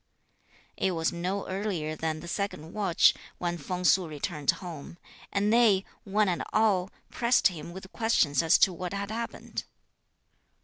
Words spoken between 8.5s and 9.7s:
to what had happened.